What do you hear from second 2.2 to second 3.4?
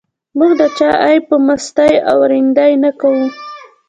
رندۍ نه کوو.